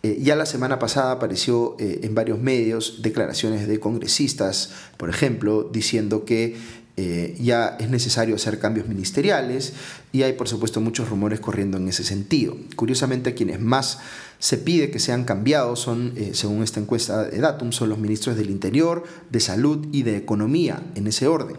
Eh, 0.02 0.19
ya 0.21 0.37
la 0.37 0.45
semana 0.45 0.78
pasada 0.78 1.12
apareció 1.12 1.76
eh, 1.78 2.00
en 2.02 2.14
varios 2.14 2.40
medios 2.40 3.00
declaraciones 3.00 3.66
de 3.66 3.81
congresistas, 3.81 4.75
por 4.99 5.09
ejemplo, 5.09 5.62
diciendo 5.73 6.26
que 6.26 6.59
ya 6.97 7.77
es 7.81 7.91
necesario 7.91 8.37
hacer 8.37 8.61
cambios 8.61 8.87
ministeriales 8.87 9.73
y 10.13 10.23
hay 10.23 10.35
por 10.35 10.47
supuesto 10.47 10.81
muchos 10.81 11.09
rumores 11.09 11.41
corriendo 11.41 11.77
en 11.77 11.89
ese 11.89 12.05
sentido. 12.05 12.57
Curiosamente, 12.77 13.35
quienes 13.35 13.61
más 13.61 13.99
se 14.39 14.59
pide 14.59 14.91
que 14.91 14.99
sean 14.99 15.25
cambiados 15.25 15.81
son, 15.81 16.13
eh, 16.17 16.33
según 16.35 16.63
esta 16.63 16.79
encuesta 16.79 17.25
de 17.25 17.39
Datum, 17.39 17.73
son 17.73 17.89
los 17.89 17.99
ministros 17.99 18.37
del 18.37 18.51
Interior, 18.51 19.05
de 19.31 19.41
Salud 19.41 19.87
y 19.91 20.03
de 20.03 20.19
Economía, 20.19 20.83
en 20.95 21.07
ese 21.07 21.27
orden. 21.27 21.57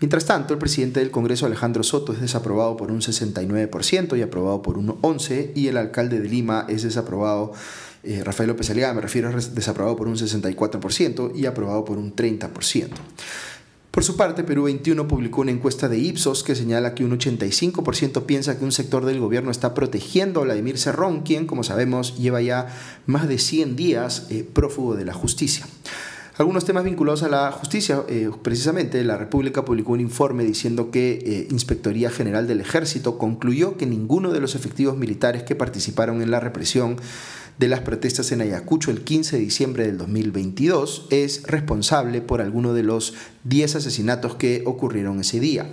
Mientras 0.00 0.24
tanto, 0.24 0.54
el 0.54 0.58
presidente 0.58 1.00
del 1.00 1.10
Congreso, 1.10 1.46
Alejandro 1.46 1.82
Soto, 1.82 2.12
es 2.12 2.20
desaprobado 2.20 2.76
por 2.76 2.90
un 2.90 3.00
69% 3.00 4.18
y 4.18 4.22
aprobado 4.22 4.62
por 4.62 4.78
un 4.78 5.00
11%, 5.02 5.52
y 5.54 5.68
el 5.68 5.76
alcalde 5.76 6.18
de 6.18 6.28
Lima 6.28 6.66
es 6.68 6.82
desaprobado, 6.82 7.52
eh, 8.02 8.22
Rafael 8.24 8.48
López 8.48 8.70
Aliaga, 8.70 8.94
me 8.94 9.00
refiero, 9.02 9.36
es 9.36 9.54
desaprobado 9.54 9.96
por 9.96 10.08
un 10.08 10.16
64% 10.16 11.32
y 11.34 11.46
aprobado 11.46 11.84
por 11.84 11.98
un 11.98 12.14
30%. 12.16 12.88
Por 13.94 14.02
su 14.02 14.16
parte, 14.16 14.42
Perú 14.42 14.64
21 14.64 15.06
publicó 15.06 15.42
una 15.42 15.52
encuesta 15.52 15.88
de 15.88 15.98
Ipsos 15.98 16.42
que 16.42 16.56
señala 16.56 16.96
que 16.96 17.04
un 17.04 17.16
85% 17.16 18.24
piensa 18.26 18.58
que 18.58 18.64
un 18.64 18.72
sector 18.72 19.04
del 19.04 19.20
gobierno 19.20 19.52
está 19.52 19.72
protegiendo 19.72 20.40
a 20.40 20.42
Vladimir 20.42 20.78
Cerrón, 20.78 21.22
quien, 21.22 21.46
como 21.46 21.62
sabemos, 21.62 22.18
lleva 22.18 22.42
ya 22.42 22.66
más 23.06 23.28
de 23.28 23.38
100 23.38 23.76
días 23.76 24.26
eh, 24.30 24.42
prófugo 24.42 24.96
de 24.96 25.04
la 25.04 25.14
justicia. 25.14 25.68
Algunos 26.36 26.64
temas 26.64 26.82
vinculados 26.82 27.22
a 27.22 27.28
la 27.28 27.52
justicia, 27.52 28.02
eh, 28.08 28.28
precisamente 28.42 29.04
la 29.04 29.16
República 29.16 29.64
publicó 29.64 29.92
un 29.92 30.00
informe 30.00 30.42
diciendo 30.42 30.90
que 30.90 31.12
eh, 31.24 31.46
Inspectoría 31.52 32.10
General 32.10 32.48
del 32.48 32.60
Ejército 32.60 33.18
concluyó 33.18 33.76
que 33.76 33.86
ninguno 33.86 34.32
de 34.32 34.40
los 34.40 34.56
efectivos 34.56 34.96
militares 34.96 35.44
que 35.44 35.54
participaron 35.54 36.22
en 36.22 36.32
la 36.32 36.40
represión 36.40 36.96
de 37.58 37.68
las 37.68 37.82
protestas 37.82 38.32
en 38.32 38.40
Ayacucho 38.40 38.90
el 38.90 39.02
15 39.02 39.36
de 39.36 39.42
diciembre 39.42 39.86
del 39.86 39.96
2022 39.96 41.06
es 41.10 41.44
responsable 41.44 42.20
por 42.20 42.40
alguno 42.40 42.74
de 42.74 42.82
los 42.82 43.14
10 43.44 43.76
asesinatos 43.76 44.34
que 44.34 44.64
ocurrieron 44.66 45.20
ese 45.20 45.38
día. 45.38 45.70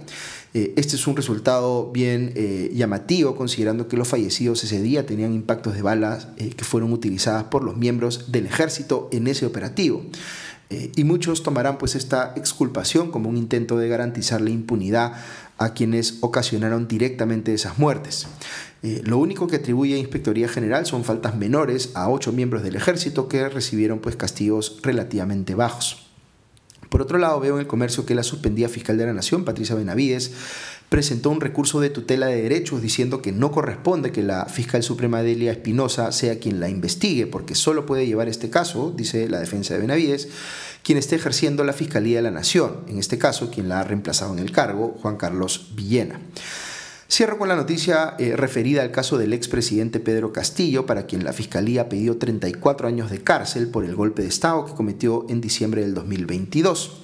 Eh, 0.53 0.73
este 0.75 0.95
es 0.95 1.07
un 1.07 1.15
resultado 1.15 1.91
bien 1.91 2.35
llamativo 2.71 3.35
considerando 3.35 3.87
que 3.87 3.97
los 3.97 4.07
fallecidos 4.07 4.63
ese 4.63 4.79
día 4.79 5.07
tenían 5.07 5.33
impactos 5.33 5.73
de 5.73 5.81
balas 5.81 6.27
que 6.37 6.65
fueron 6.65 6.93
utilizadas 6.93 7.45
por 7.45 7.63
los 7.63 7.77
miembros 7.77 8.31
del 8.31 8.45
ejército 8.45 9.09
en 9.11 9.25
ese 9.25 9.47
operativo. 9.47 10.03
Eh, 10.71 10.89
y 10.95 11.03
muchos 11.03 11.43
tomarán 11.43 11.77
pues 11.77 11.95
esta 11.95 12.33
exculpación 12.37 13.11
como 13.11 13.29
un 13.29 13.35
intento 13.35 13.77
de 13.77 13.89
garantizar 13.89 14.39
la 14.39 14.51
impunidad 14.51 15.13
a 15.57 15.73
quienes 15.73 16.19
ocasionaron 16.21 16.87
directamente 16.87 17.53
esas 17.53 17.77
muertes. 17.77 18.25
Eh, 18.81 19.01
lo 19.03 19.17
único 19.17 19.47
que 19.47 19.57
atribuye 19.57 19.95
a 19.95 19.97
Inspectoría 19.97 20.47
General 20.47 20.85
son 20.85 21.03
faltas 21.03 21.35
menores 21.35 21.91
a 21.93 22.09
ocho 22.09 22.31
miembros 22.31 22.63
del 22.63 22.77
ejército 22.77 23.27
que 23.27 23.49
recibieron 23.49 23.99
pues 23.99 24.15
castigos 24.15 24.79
relativamente 24.81 25.55
bajos. 25.55 26.07
Por 26.89 27.01
otro 27.01 27.17
lado, 27.17 27.39
veo 27.41 27.55
en 27.55 27.61
el 27.61 27.67
comercio 27.67 28.05
que 28.05 28.15
la 28.15 28.23
suspendida 28.23 28.69
fiscal 28.69 28.97
de 28.97 29.05
la 29.05 29.13
Nación, 29.13 29.43
Patricia 29.43 29.75
Benavides, 29.75 30.31
presentó 30.91 31.29
un 31.29 31.39
recurso 31.39 31.79
de 31.79 31.89
tutela 31.89 32.25
de 32.25 32.41
derechos 32.41 32.81
diciendo 32.81 33.21
que 33.21 33.31
no 33.31 33.49
corresponde 33.49 34.11
que 34.11 34.23
la 34.23 34.47
fiscal 34.47 34.83
suprema 34.83 35.23
Delia 35.23 35.53
Espinosa 35.53 36.11
sea 36.11 36.37
quien 36.37 36.59
la 36.59 36.67
investigue, 36.67 37.27
porque 37.27 37.55
solo 37.55 37.85
puede 37.85 38.05
llevar 38.05 38.27
este 38.27 38.49
caso, 38.49 38.93
dice 38.93 39.29
la 39.29 39.39
defensa 39.39 39.73
de 39.73 39.79
Benavides, 39.79 40.27
quien 40.83 40.97
esté 40.97 41.15
ejerciendo 41.15 41.63
la 41.63 41.71
Fiscalía 41.71 42.17
de 42.17 42.23
la 42.23 42.31
Nación, 42.31 42.81
en 42.89 42.99
este 42.99 43.17
caso 43.17 43.49
quien 43.49 43.69
la 43.69 43.79
ha 43.79 43.83
reemplazado 43.85 44.33
en 44.33 44.39
el 44.39 44.51
cargo, 44.51 44.97
Juan 45.01 45.15
Carlos 45.15 45.69
Villena. 45.75 46.19
Cierro 47.09 47.37
con 47.37 47.47
la 47.47 47.55
noticia 47.55 48.15
eh, 48.19 48.35
referida 48.35 48.81
al 48.81 48.91
caso 48.91 49.17
del 49.17 49.31
expresidente 49.31 50.01
Pedro 50.01 50.33
Castillo, 50.33 50.85
para 50.85 51.05
quien 51.05 51.23
la 51.23 51.31
Fiscalía 51.31 51.87
pidió 51.87 52.17
34 52.17 52.89
años 52.89 53.09
de 53.09 53.23
cárcel 53.23 53.69
por 53.69 53.85
el 53.85 53.95
golpe 53.95 54.23
de 54.23 54.27
Estado 54.27 54.65
que 54.65 54.73
cometió 54.73 55.25
en 55.29 55.39
diciembre 55.39 55.83
del 55.83 55.93
2022. 55.93 56.99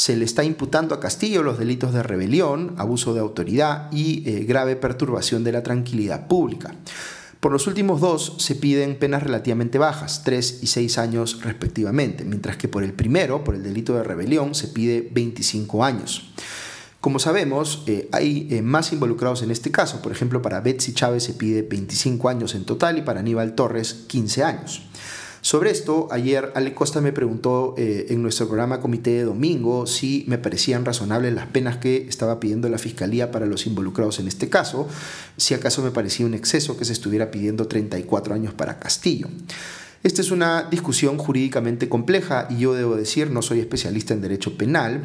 Se 0.00 0.16
le 0.16 0.24
está 0.24 0.44
imputando 0.44 0.94
a 0.94 0.98
Castillo 0.98 1.42
los 1.42 1.58
delitos 1.58 1.92
de 1.92 2.02
rebelión, 2.02 2.72
abuso 2.78 3.12
de 3.12 3.20
autoridad 3.20 3.92
y 3.92 4.26
eh, 4.26 4.44
grave 4.44 4.74
perturbación 4.74 5.44
de 5.44 5.52
la 5.52 5.62
tranquilidad 5.62 6.26
pública. 6.26 6.74
Por 7.38 7.52
los 7.52 7.66
últimos 7.66 8.00
dos 8.00 8.36
se 8.38 8.54
piden 8.54 8.98
penas 8.98 9.22
relativamente 9.22 9.76
bajas, 9.76 10.22
3 10.24 10.60
y 10.62 10.68
6 10.68 10.96
años 10.96 11.42
respectivamente, 11.42 12.24
mientras 12.24 12.56
que 12.56 12.66
por 12.66 12.82
el 12.82 12.94
primero, 12.94 13.44
por 13.44 13.54
el 13.54 13.62
delito 13.62 13.92
de 13.94 14.02
rebelión, 14.02 14.54
se 14.54 14.68
pide 14.68 15.06
25 15.12 15.84
años. 15.84 16.32
Como 17.02 17.18
sabemos, 17.18 17.84
eh, 17.86 18.08
hay 18.10 18.48
eh, 18.50 18.62
más 18.62 18.94
involucrados 18.94 19.42
en 19.42 19.50
este 19.50 19.70
caso. 19.70 20.00
Por 20.00 20.12
ejemplo, 20.12 20.40
para 20.40 20.62
Betsy 20.62 20.94
Chávez 20.94 21.24
se 21.24 21.34
pide 21.34 21.60
25 21.60 22.30
años 22.30 22.54
en 22.54 22.64
total 22.64 22.96
y 22.96 23.02
para 23.02 23.20
Aníbal 23.20 23.54
Torres 23.54 24.06
15 24.06 24.44
años. 24.44 24.80
Sobre 25.42 25.70
esto, 25.70 26.08
ayer 26.10 26.52
Ale 26.54 26.74
Costa 26.74 27.00
me 27.00 27.12
preguntó 27.12 27.74
eh, 27.78 28.06
en 28.10 28.22
nuestro 28.22 28.46
programa 28.46 28.80
Comité 28.80 29.10
de 29.12 29.24
Domingo 29.24 29.86
si 29.86 30.24
me 30.28 30.36
parecían 30.36 30.84
razonables 30.84 31.32
las 31.32 31.46
penas 31.46 31.78
que 31.78 32.06
estaba 32.08 32.38
pidiendo 32.40 32.68
la 32.68 32.76
Fiscalía 32.76 33.30
para 33.30 33.46
los 33.46 33.66
involucrados 33.66 34.18
en 34.18 34.28
este 34.28 34.50
caso, 34.50 34.86
si 35.38 35.54
acaso 35.54 35.82
me 35.82 35.92
parecía 35.92 36.26
un 36.26 36.34
exceso 36.34 36.76
que 36.76 36.84
se 36.84 36.92
estuviera 36.92 37.30
pidiendo 37.30 37.66
34 37.66 38.34
años 38.34 38.52
para 38.52 38.78
Castillo. 38.78 39.28
Esta 40.02 40.22
es 40.22 40.30
una 40.30 40.62
discusión 40.70 41.18
jurídicamente 41.18 41.88
compleja 41.88 42.46
y 42.50 42.58
yo 42.58 42.74
debo 42.74 42.96
decir, 42.96 43.30
no 43.30 43.42
soy 43.42 43.60
especialista 43.60 44.14
en 44.14 44.22
derecho 44.22 44.56
penal, 44.56 45.02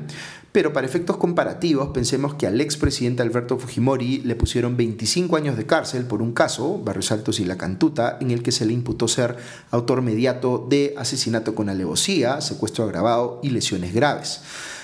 pero 0.55 0.71
para 0.71 0.87
efectos 0.87 1.17
comparativos 1.17 1.89
pensemos 1.89 2.35
que 2.35 2.47
al 2.47 2.61
expresidente 2.61 3.21
Alberto 3.21 3.57
Fujimori 3.57 4.19
le 4.19 4.37
pusieron 4.37 4.77
25 4.77 5.35
años 5.35 5.57
de 5.57 5.65
cárcel 5.65 6.05
por 6.05 6.21
un 6.21 6.31
caso, 6.31 6.79
Barrios 6.79 7.11
Altos 7.11 7.41
y 7.41 7.43
La 7.43 7.57
Cantuta, 7.57 8.17
en 8.21 8.31
el 8.31 8.41
que 8.41 8.53
se 8.53 8.65
le 8.65 8.71
imputó 8.71 9.09
ser 9.09 9.35
autor 9.71 10.01
mediato 10.01 10.65
de 10.69 10.93
asesinato 10.97 11.55
con 11.55 11.67
alevosía, 11.67 12.39
secuestro 12.39 12.85
agravado 12.85 13.41
y 13.43 13.49
lesiones 13.49 13.93
graves. 13.93 14.43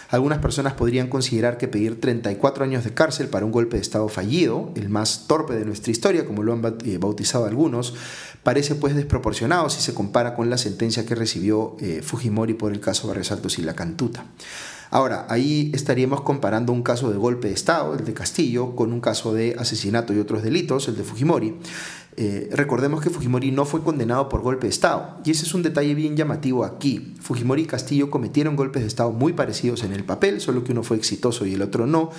Algunas 0.10 0.40
personas 0.40 0.74
podrían 0.74 1.08
considerar 1.08 1.58
que 1.58 1.70
pedir 1.70 2.02
34 2.02 2.66
años 2.66 2.84
de 2.84 2.94
cárcel 2.94 3.30
para 3.30 3.46
un 3.46 3.54
golpe 3.54 3.78
de 3.78 3.82
Estado 3.82 4.10
fallido, 4.10 4.74
el 4.76 4.90
más 4.90 5.26
torpe 5.26 5.54
de 5.54 5.64
nuestra 5.64 5.94
historia, 5.94 6.26
como 6.26 6.44
lo 6.44 6.52
han 6.52 6.66
eh, 6.84 6.98
bautizado 6.98 7.46
algunos, 7.46 7.94
parece 8.44 8.76
pues 8.76 8.94
desproporcionado 8.94 9.70
si 9.70 9.80
se 9.80 9.94
compara 9.94 10.36
con 10.36 10.50
la 10.50 10.58
sentencia 10.58 11.06
que 11.06 11.16
recibió 11.16 11.78
eh, 11.80 12.02
Fujimori 12.04 12.56
por 12.56 12.74
el 12.74 12.82
caso 12.82 13.08
Barrios 13.08 13.32
Altos 13.32 13.58
y 13.58 13.62
La 13.62 13.74
Cantuta. 13.74 14.26
Ahora, 14.94 15.26
ahí 15.30 15.72
estaríamos 15.74 16.20
comparando 16.20 16.74
un 16.74 16.84
caso 16.84 17.10
de 17.10 17.18
golpe 17.18 17.48
de 17.48 17.54
Estado, 17.54 17.96
el 17.96 18.04
de 18.04 18.14
Castillo, 18.14 18.76
con 18.76 18.92
un 18.92 19.00
caso 19.00 19.34
de 19.34 19.56
asesinato 19.58 20.14
y 20.14 20.20
otros 20.20 20.44
delitos, 20.44 20.90
el 20.90 20.98
de 20.98 21.04
Fujimori. 21.04 21.56
Eh, 22.18 22.50
recordemos 22.52 23.02
que 23.02 23.10
Fujimori 23.10 23.52
no 23.52 23.64
fue 23.64 23.82
condenado 23.82 24.28
por 24.28 24.42
golpe 24.42 24.68
de 24.68 24.72
Estado, 24.72 25.22
y 25.24 25.32
ese 25.32 25.46
es 25.46 25.54
un 25.54 25.64
detalle 25.64 25.96
bien 25.96 26.18
llamativo 26.18 26.66
aquí. 26.66 27.16
Fujimori 27.22 27.62
y 27.62 27.66
Castillo 27.68 28.12
cometieron 28.12 28.58
golpes 28.58 28.82
de 28.82 28.90
Estado 28.90 29.14
muy 29.14 29.32
parecidos 29.32 29.84
en 29.84 29.94
el 29.94 30.04
papel, 30.04 30.42
solo 30.42 30.66
que 30.66 30.74
uno 30.74 30.84
fue 30.84 30.98
exitoso 30.98 31.46
y 31.46 31.54
el 31.54 31.62
otro 31.62 31.88
no. 31.88 32.10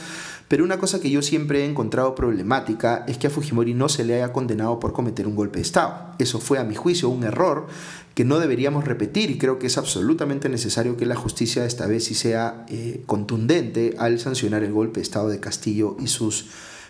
Pero 0.49 0.64
una 0.64 0.79
cosa 0.79 0.99
que 0.99 1.11
yo 1.11 1.21
siempre 1.21 1.62
he 1.62 1.67
encontrado 1.67 2.14
problemática 2.14 3.05
es 3.07 3.19
que 3.19 3.26
a 3.26 3.31
Fujimori 3.31 3.75
no 3.75 3.91
se 3.91 4.05
le 4.05 4.14
haya 4.14 4.33
condenado 4.33 4.81
por 4.81 4.95
cometer 4.95 5.26
un 5.26 5.37
golpe 5.37 5.59
de 5.59 5.62
Estado. 5.62 6.14
Eso 6.19 6.41
fue, 6.41 6.59
a 6.59 6.64
mi 6.64 6.75
juicio, 6.75 7.11
un 7.11 7.25
error 7.25 7.67
que 8.14 8.25
no 8.25 8.38
deberíamos 8.38 8.85
repetir 8.85 9.31
y 9.31 9.38
creo 9.38 9.59
que 9.59 9.66
es 9.66 9.78
absolutamente 9.78 10.49
necesario 10.49 10.97
que 10.97 11.07
la 11.07 11.16
justicia 11.16 11.64
esta 11.64 11.87
vez 11.87 12.04
sí 12.04 12.14
sea 12.14 12.66
eh, 12.69 13.02
contundente 13.07 13.95
al 13.99 14.19
sancionar 14.21 14.62
el 14.62 14.73
golpe 14.73 15.00
de 15.00 15.04
Estado 15.04 15.28
de 15.28 15.40
Castillo 15.40 15.97
y 16.00 16.09
sus 16.09 16.47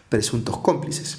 presuntos 0.08 0.58
cómplices. 0.58 1.18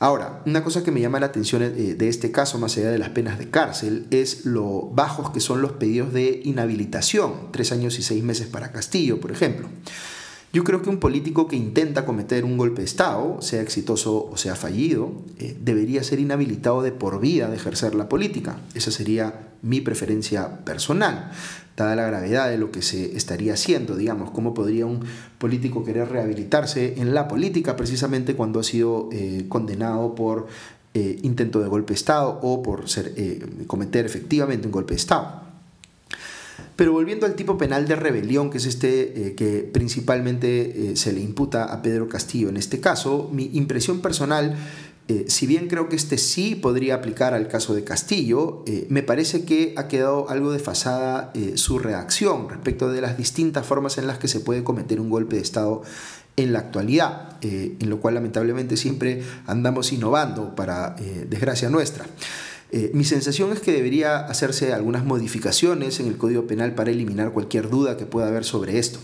Ahora, 0.00 0.42
una 0.44 0.64
cosa 0.64 0.82
que 0.82 0.90
me 0.90 1.00
llama 1.00 1.20
la 1.20 1.26
atención 1.26 1.62
eh, 1.62 1.70
de 1.70 2.08
este 2.08 2.30
caso, 2.30 2.58
más 2.58 2.76
allá 2.76 2.90
de 2.90 2.98
las 2.98 3.10
penas 3.10 3.38
de 3.38 3.48
cárcel, 3.48 4.06
es 4.10 4.44
lo 4.44 4.90
bajos 4.92 5.30
que 5.30 5.40
son 5.40 5.62
los 5.62 5.72
pedidos 5.72 6.12
de 6.12 6.42
inhabilitación, 6.44 7.52
tres 7.52 7.72
años 7.72 7.98
y 7.98 8.02
seis 8.02 8.22
meses 8.22 8.48
para 8.48 8.72
Castillo, 8.72 9.20
por 9.20 9.30
ejemplo. 9.30 9.68
Yo 10.54 10.62
creo 10.62 10.82
que 10.82 10.88
un 10.88 10.98
político 10.98 11.48
que 11.48 11.56
intenta 11.56 12.06
cometer 12.06 12.44
un 12.44 12.56
golpe 12.56 12.82
de 12.82 12.84
Estado, 12.84 13.42
sea 13.42 13.60
exitoso 13.60 14.30
o 14.30 14.36
sea 14.36 14.54
fallido, 14.54 15.10
eh, 15.40 15.56
debería 15.60 16.04
ser 16.04 16.20
inhabilitado 16.20 16.80
de 16.80 16.92
por 16.92 17.20
vida 17.20 17.48
de 17.48 17.56
ejercer 17.56 17.96
la 17.96 18.08
política. 18.08 18.60
Esa 18.72 18.92
sería 18.92 19.48
mi 19.62 19.80
preferencia 19.80 20.64
personal, 20.64 21.32
dada 21.76 21.96
la 21.96 22.06
gravedad 22.06 22.50
de 22.50 22.58
lo 22.58 22.70
que 22.70 22.82
se 22.82 23.16
estaría 23.16 23.54
haciendo, 23.54 23.96
digamos, 23.96 24.30
cómo 24.30 24.54
podría 24.54 24.86
un 24.86 25.00
político 25.38 25.84
querer 25.84 26.10
rehabilitarse 26.10 27.00
en 27.00 27.14
la 27.14 27.26
política 27.26 27.74
precisamente 27.74 28.36
cuando 28.36 28.60
ha 28.60 28.62
sido 28.62 29.08
eh, 29.10 29.46
condenado 29.48 30.14
por 30.14 30.46
eh, 30.94 31.18
intento 31.22 31.58
de 31.62 31.68
golpe 31.68 31.94
de 31.94 31.96
Estado 31.96 32.38
o 32.42 32.62
por 32.62 32.84
cometer 33.66 34.06
efectivamente 34.06 34.68
un 34.68 34.72
golpe 34.72 34.94
de 34.94 34.98
Estado. 34.98 35.43
Pero 36.76 36.92
volviendo 36.92 37.26
al 37.26 37.36
tipo 37.36 37.56
penal 37.56 37.86
de 37.86 37.94
rebelión, 37.94 38.50
que 38.50 38.58
es 38.58 38.66
este 38.66 39.28
eh, 39.28 39.34
que 39.34 39.68
principalmente 39.72 40.92
eh, 40.92 40.96
se 40.96 41.12
le 41.12 41.20
imputa 41.20 41.64
a 41.64 41.82
Pedro 41.82 42.08
Castillo 42.08 42.48
en 42.48 42.56
este 42.56 42.80
caso, 42.80 43.30
mi 43.32 43.50
impresión 43.52 44.00
personal, 44.00 44.56
eh, 45.06 45.26
si 45.28 45.46
bien 45.46 45.68
creo 45.68 45.88
que 45.88 45.94
este 45.94 46.18
sí 46.18 46.56
podría 46.56 46.96
aplicar 46.96 47.32
al 47.32 47.46
caso 47.46 47.74
de 47.74 47.84
Castillo, 47.84 48.64
me 48.88 49.02
parece 49.02 49.44
que 49.44 49.74
ha 49.76 49.86
quedado 49.86 50.30
algo 50.30 50.50
desfasada 50.50 51.30
su 51.56 51.78
reacción 51.78 52.48
respecto 52.48 52.90
de 52.90 53.02
las 53.02 53.18
distintas 53.18 53.66
formas 53.66 53.98
en 53.98 54.06
las 54.06 54.18
que 54.18 54.28
se 54.28 54.40
puede 54.40 54.64
cometer 54.64 55.00
un 55.00 55.10
golpe 55.10 55.36
de 55.36 55.42
Estado 55.42 55.82
en 56.36 56.54
la 56.54 56.60
actualidad, 56.60 57.36
en 57.42 57.90
lo 57.90 58.00
cual 58.00 58.14
lamentablemente 58.14 58.78
siempre 58.78 59.22
andamos 59.46 59.92
innovando 59.92 60.54
para 60.54 60.96
desgracia 61.28 61.68
nuestra. 61.68 62.06
Eh, 62.70 62.90
mi 62.92 63.04
sensación 63.04 63.52
es 63.52 63.60
que 63.60 63.72
debería 63.72 64.18
hacerse 64.18 64.72
algunas 64.72 65.04
modificaciones 65.04 66.00
en 66.00 66.08
el 66.08 66.16
Código 66.16 66.46
Penal 66.46 66.74
para 66.74 66.90
eliminar 66.90 67.32
cualquier 67.32 67.70
duda 67.70 67.96
que 67.96 68.06
pueda 68.06 68.28
haber 68.28 68.44
sobre 68.44 68.78
esto. 68.78 68.98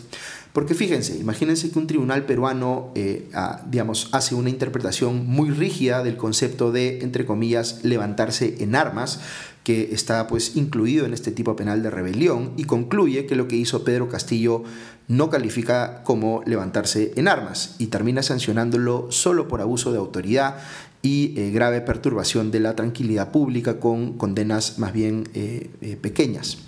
Porque 0.52 0.75
fíjense, 0.75 1.17
imagínense 1.17 1.71
que 1.71 1.79
un 1.79 1.87
tribunal 1.87 2.25
peruano, 2.25 2.90
eh, 2.97 3.29
digamos, 3.71 4.09
hace 4.11 4.35
una 4.35 4.50
interpretación 4.50 5.25
muy 5.26 5.50
rígida 5.50 6.02
del 6.02 6.17
concepto 6.17 6.73
de, 6.73 6.99
entre 7.02 7.25
comillas, 7.25 7.85
levantarse 7.85 8.57
en 8.59 8.75
armas, 8.75 9.21
que 9.64 9.93
está 9.93 10.26
pues 10.26 10.57
incluido 10.57 11.07
en 11.07 11.12
este 11.12 11.33
tipo 11.33 11.57
penal 11.57 11.83
de 11.83 11.90
rebelión, 11.90 12.52
y 12.57 12.64
concluye 12.64 13.26
que 13.26 13.37
lo 13.37 13.49
que 13.49 13.57
hizo 13.57 13.85
Pedro 13.85 14.09
Castillo 14.09 14.64
no 15.09 15.29
califica 15.29 16.02
como 16.05 16.43
levantarse 16.47 17.12
en 17.17 17.29
armas 17.29 17.75
y 17.79 17.87
termina 17.88 18.23
sancionándolo 18.23 19.09
solo 19.11 19.49
por 19.49 19.61
abuso 19.61 19.93
de 19.93 19.99
autoridad 19.99 20.57
y 21.02 21.35
eh, 21.37 21.50
grave 21.50 21.81
perturbación 21.81 22.50
de 22.50 22.61
la 22.61 22.76
tranquilidad 22.76 23.33
pública 23.33 23.81
con 23.81 24.17
condenas 24.17 24.79
más 24.79 24.93
bien 24.93 25.29
eh, 25.35 25.71
eh, 25.81 25.97
pequeñas. 26.00 26.59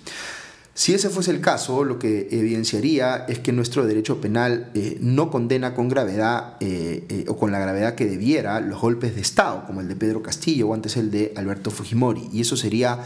Si 0.75 0.93
ese 0.93 1.09
fuese 1.09 1.29
el 1.29 1.39
caso, 1.39 1.83
lo 1.83 1.99
que 1.99 2.27
evidenciaría 2.31 3.25
es 3.27 3.37
que 3.37 3.51
nuestro 3.51 3.85
derecho 3.85 4.19
penal 4.19 4.71
no 4.99 5.29
condena 5.29 5.75
con 5.75 5.87
gravedad 5.87 6.57
o 7.27 7.37
con 7.37 7.51
la 7.51 7.59
gravedad 7.59 7.93
que 7.93 8.05
debiera 8.05 8.59
los 8.59 8.81
golpes 8.81 9.13
de 9.13 9.21
Estado, 9.21 9.65
como 9.67 9.81
el 9.81 9.87
de 9.87 9.95
Pedro 9.95 10.23
Castillo 10.23 10.69
o 10.69 10.73
antes 10.73 10.97
el 10.97 11.11
de 11.11 11.31
Alberto 11.35 11.69
Fujimori, 11.69 12.27
y 12.33 12.41
eso 12.41 12.57
sería 12.57 12.99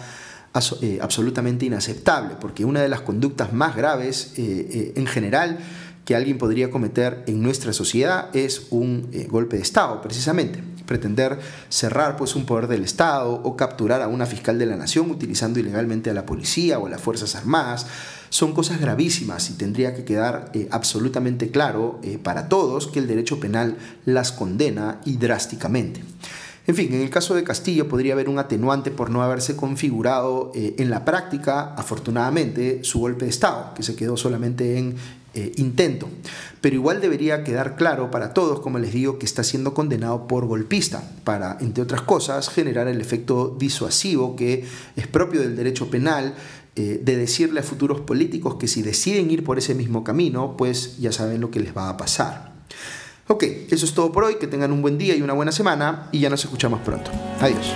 eh, 0.82 1.00
absolutamente 1.02 1.66
inaceptable, 1.66 2.36
porque 2.40 2.64
una 2.64 2.82
de 2.82 2.88
las 2.88 3.02
conductas 3.02 3.52
más 3.52 3.76
graves 3.76 4.32
en 4.38 5.06
general 5.06 5.60
que 6.06 6.16
alguien 6.16 6.38
podría 6.38 6.72
cometer 6.72 7.26
en 7.28 7.44
nuestra 7.44 7.74
sociedad 7.74 8.34
es 8.34 8.68
un 8.70 9.12
golpe 9.28 9.58
de 9.58 9.64
Estado, 9.64 10.02
precisamente. 10.02 10.77
Pretender 10.88 11.40
cerrar 11.70 12.18
pues, 12.18 12.36
un 12.36 12.46
poder 12.46 12.68
del 12.68 12.84
Estado 12.84 13.32
o 13.32 13.56
capturar 13.56 14.02
a 14.02 14.08
una 14.08 14.26
fiscal 14.26 14.58
de 14.58 14.66
la 14.66 14.76
nación 14.76 15.12
utilizando 15.12 15.60
ilegalmente 15.60 16.10
a 16.10 16.16
la 16.16 16.26
policía 16.26 16.80
o 16.80 16.88
a 16.88 16.90
las 16.90 17.02
Fuerzas 17.02 17.36
Armadas 17.36 17.86
son 18.30 18.54
cosas 18.54 18.82
gravísimas 18.82 19.50
y 19.50 19.54
tendría 19.54 19.96
que 19.96 20.04
quedar 20.04 20.52
eh, 20.54 20.68
absolutamente 20.72 21.50
claro 21.50 22.00
eh, 22.04 22.18
para 22.18 22.50
todos 22.50 22.88
que 22.88 23.00
el 23.00 23.08
derecho 23.08 23.40
penal 23.40 23.78
las 24.06 24.32
condena 24.32 25.00
y 25.06 25.18
drásticamente. 25.18 26.02
En 26.68 26.76
fin, 26.76 26.94
en 26.94 27.02
el 27.02 27.10
caso 27.10 27.34
de 27.34 27.46
Castillo 27.46 27.88
podría 27.88 28.12
haber 28.12 28.28
un 28.28 28.40
atenuante 28.40 28.92
por 28.92 29.10
no 29.10 29.24
haberse 29.24 29.56
configurado 29.56 30.52
eh, 30.54 30.76
en 30.80 30.90
la 30.90 31.06
práctica, 31.06 31.74
afortunadamente, 31.76 32.84
su 32.84 33.00
golpe 33.00 33.24
de 33.24 33.32
Estado, 33.32 33.74
que 33.74 33.84
se 33.84 33.96
quedó 33.96 34.18
solamente 34.18 34.78
en 34.78 34.98
intento. 35.58 36.10
Pero 36.62 36.76
igual 36.76 37.02
debería 37.02 37.44
quedar 37.44 37.76
claro 37.76 38.12
para 38.12 38.34
todos, 38.34 38.60
como 38.60 38.80
les 38.80 38.94
digo, 38.94 39.20
que 39.20 39.26
está 39.26 39.44
siendo 39.44 39.74
condenado 39.74 40.28
por 40.28 40.46
golpista, 40.46 41.04
para, 41.24 41.58
entre 41.62 41.84
otras 41.84 42.02
cosas, 42.02 42.50
generar 42.50 42.88
el 42.88 43.02
efecto 43.02 43.56
disuasivo 43.58 44.36
que 44.36 44.66
es 44.96 45.08
propio 45.08 45.42
del 45.42 45.56
derecho 45.56 45.90
penal 45.90 46.36
eh, 46.76 47.02
de 47.04 47.18
decirle 47.18 47.62
a 47.62 47.64
futuros 47.64 48.02
políticos 48.02 48.56
que 48.56 48.68
si 48.68 48.84
deciden 48.84 49.32
ir 49.32 49.44
por 49.44 49.58
ese 49.58 49.74
mismo 49.74 50.04
camino, 50.04 50.56
pues 50.58 50.98
ya 51.00 51.12
saben 51.12 51.42
lo 51.42 51.50
que 51.50 51.60
les 51.60 51.76
va 51.76 51.90
a 51.90 51.98
pasar. 51.98 52.54
Ok, 53.28 53.44
eso 53.70 53.86
es 53.86 53.94
todo 53.94 54.12
por 54.12 54.24
hoy, 54.24 54.36
que 54.36 54.48
tengan 54.48 54.72
un 54.72 54.82
buen 54.82 54.98
día 54.98 55.16
y 55.16 55.22
una 55.22 55.34
buena 55.34 55.52
semana 55.52 56.08
y 56.12 56.20
ya 56.20 56.30
nos 56.30 56.44
escuchamos 56.44 56.80
pronto. 56.82 57.12
Adiós. 57.40 57.74